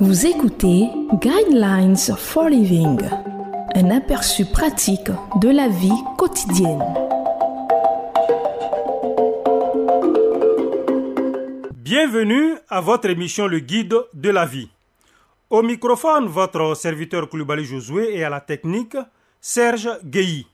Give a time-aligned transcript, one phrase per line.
[0.00, 3.00] Vous écoutez Guidelines for Living,
[3.74, 6.84] un aperçu pratique de la vie quotidienne.
[11.74, 14.70] Bienvenue à votre émission Le Guide de la vie.
[15.50, 18.96] Au microphone, votre serviteur Koulibaly Josué et à la technique,
[19.40, 20.46] Serge Guéhi.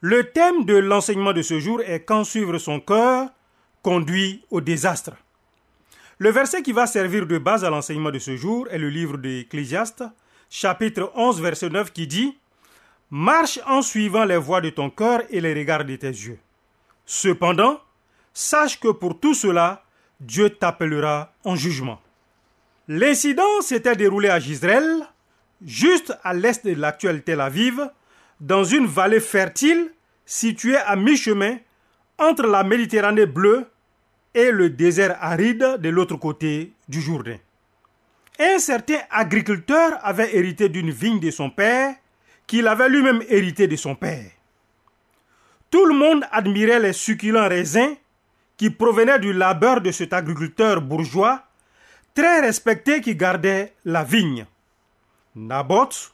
[0.00, 3.28] Le thème de l'enseignement de ce jour est Quand suivre son cœur
[3.84, 5.12] conduit au désastre.
[6.18, 9.18] Le verset qui va servir de base à l'enseignement de ce jour est le livre
[9.18, 10.02] d'Ecclésiaste,
[10.48, 12.38] chapitre 11, verset 9, qui dit
[13.10, 16.38] Marche en suivant les voies de ton cœur et les regards de tes yeux.
[17.04, 17.80] Cependant,
[18.32, 19.84] sache que pour tout cela,
[20.18, 22.00] Dieu t'appellera en jugement.
[22.88, 25.06] L'incident s'était déroulé à Gisraël,
[25.66, 27.90] juste à l'est de l'actuelle Tel Aviv,
[28.40, 29.92] dans une vallée fertile
[30.24, 31.58] située à mi-chemin
[32.16, 33.66] entre la Méditerranée bleue
[34.36, 37.38] et le désert aride de l'autre côté du Jourdain.
[38.38, 41.94] Un certain agriculteur avait hérité d'une vigne de son père,
[42.46, 44.30] qu'il avait lui-même hérité de son père.
[45.70, 47.96] Tout le monde admirait les succulents raisins
[48.58, 51.42] qui provenaient du labeur de cet agriculteur bourgeois,
[52.14, 54.44] très respecté qui gardait la vigne.
[55.34, 56.12] Naboth,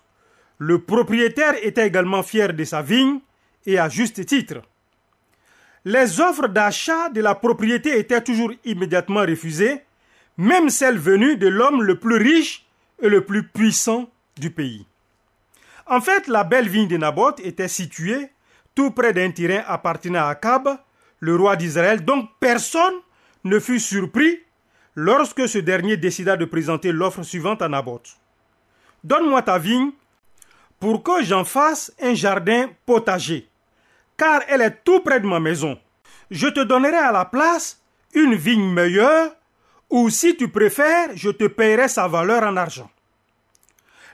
[0.58, 3.18] le propriétaire, était également fier de sa vigne,
[3.66, 4.62] et à juste titre
[5.84, 9.82] les offres d'achat de la propriété étaient toujours immédiatement refusées,
[10.36, 12.66] même celles venues de l'homme le plus riche
[13.00, 14.86] et le plus puissant du pays.
[15.86, 18.28] En fait, la belle vigne de Naboth était située
[18.74, 20.78] tout près d'un terrain appartenant à Akab,
[21.20, 22.94] le roi d'Israël, donc personne
[23.44, 24.40] ne fut surpris
[24.94, 28.16] lorsque ce dernier décida de présenter l'offre suivante à Naboth.
[29.04, 29.90] Donne-moi ta vigne
[30.78, 33.48] pour que j'en fasse un jardin potager
[34.22, 35.76] car elle est tout près de ma maison.
[36.30, 37.82] Je te donnerai à la place
[38.14, 39.32] une vigne meilleure,
[39.90, 42.88] ou si tu préfères, je te paierai sa valeur en argent.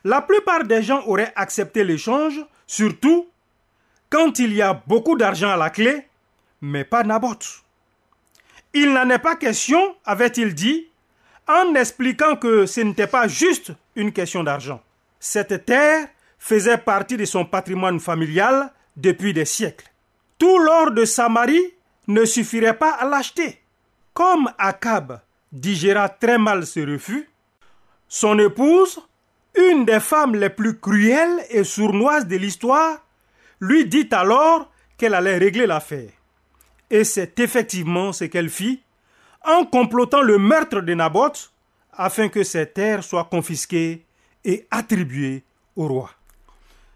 [0.04, 3.28] La plupart des gens auraient accepté l'échange, surtout
[4.08, 6.08] quand il y a beaucoup d'argent à la clé,
[6.62, 7.62] mais pas Naboth.
[8.72, 10.88] Il n'en est pas question, avait-il dit,
[11.46, 14.80] en expliquant que ce n'était pas juste une question d'argent.
[15.20, 19.92] Cette terre faisait partie de son patrimoine familial depuis des siècles
[20.38, 21.74] tout l'or de Samarie
[22.06, 23.60] ne suffirait pas à l'acheter.
[24.14, 25.20] Comme Akab
[25.52, 27.28] digéra très mal ce refus,
[28.08, 29.00] son épouse,
[29.54, 32.98] une des femmes les plus cruelles et sournoises de l'histoire,
[33.60, 36.10] lui dit alors qu'elle allait régler l'affaire.
[36.90, 38.82] Et c'est effectivement ce qu'elle fit
[39.44, 41.52] en complotant le meurtre de Naboth
[41.92, 44.04] afin que ses terres soient confisquées
[44.44, 45.42] et attribuées
[45.76, 46.10] au roi.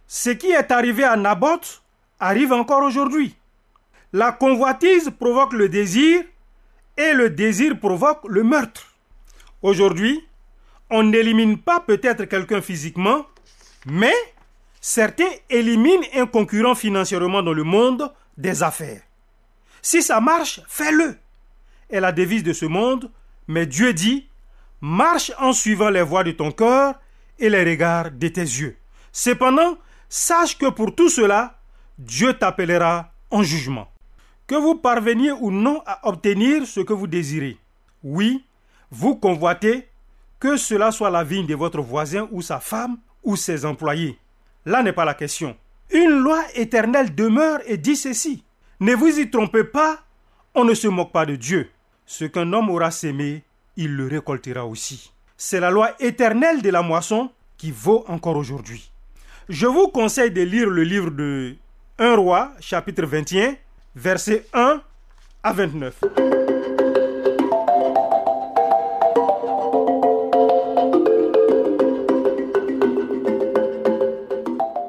[0.07, 1.82] Ce qui est arrivé à Naboth
[2.23, 3.35] arrive encore aujourd'hui.
[4.13, 6.23] La convoitise provoque le désir
[6.97, 8.95] et le désir provoque le meurtre.
[9.61, 10.25] Aujourd'hui,
[10.89, 13.27] on n'élimine pas peut-être quelqu'un physiquement,
[13.87, 14.15] mais
[14.81, 19.03] certains éliminent un concurrent financièrement dans le monde des affaires.
[19.81, 21.17] Si ça marche, fais-le.
[21.91, 23.11] est la devise de ce monde,
[23.49, 24.29] mais Dieu dit,
[24.81, 27.01] marche en suivant les voies de ton cœur
[27.41, 28.77] et les regards de tes yeux.
[29.11, 29.77] Cependant,
[30.09, 31.62] sache que pour tout cela,
[32.03, 33.87] Dieu t'appellera en jugement.
[34.49, 37.59] Que vous parveniez ou non à obtenir ce que vous désirez.
[38.03, 38.45] Oui,
[38.91, 39.87] vous convoitez
[40.41, 44.19] que cela soit la vigne de votre voisin ou sa femme ou ses employés.
[44.67, 45.57] Là n'est pas la question.
[45.93, 48.43] Une loi éternelle demeure et dit ceci.
[48.81, 50.01] Ne vous y trompez pas,
[50.57, 51.71] on ne se moque pas de Dieu.
[52.05, 53.45] Ce qu'un homme aura sémé,
[53.77, 55.13] il le récoltera aussi.
[55.37, 58.91] C'est la loi éternelle de la moisson qui vaut encore aujourd'hui.
[59.49, 61.57] Je vous conseille de lire le livre de
[61.99, 63.55] 1 roi, chapitre 21,
[63.95, 64.81] versets 1
[65.43, 65.95] à 29.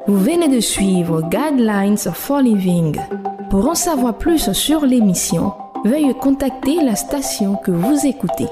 [0.08, 2.98] Vous venez de suivre Guidelines for Living.
[3.50, 5.54] Pour en savoir plus sur l'émission,
[5.86, 8.48] veuillez contacter la station que vous écoutez.